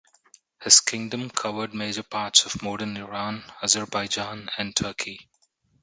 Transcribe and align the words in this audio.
His 0.63 0.81
Kingdom 0.81 1.29
covered 1.29 1.75
major 1.75 2.01
parts 2.01 2.47
of 2.47 2.63
modern 2.63 2.97
Iran, 2.97 3.43
Azerbaijan, 3.61 4.49
and 4.57 4.75
Turkey. 4.75 5.29